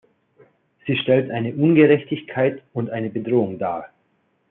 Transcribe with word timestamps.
Sie 0.87 0.97
stellt 0.97 1.29
eine 1.29 1.53
Ungerechtigkeit 1.53 2.63
und 2.73 2.89
eine 2.89 3.11
Bedrohung 3.11 3.59
dar. 3.59 3.91